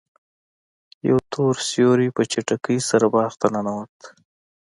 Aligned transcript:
یو 1.09 1.17
تور 1.31 1.55
سیوری 1.69 2.09
په 2.15 2.21
چټکۍ 2.31 2.77
سره 2.89 3.05
باغ 3.13 3.31
ته 3.41 3.47
ننوت. 3.53 3.93